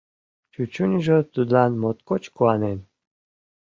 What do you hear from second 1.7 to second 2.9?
моткоч куанен.